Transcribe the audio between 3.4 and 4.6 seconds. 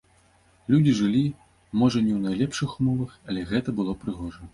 гэта было прыгожа.